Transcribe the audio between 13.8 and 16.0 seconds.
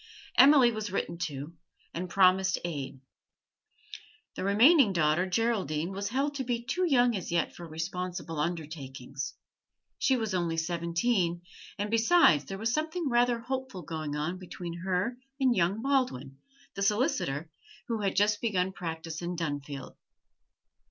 going on between her and young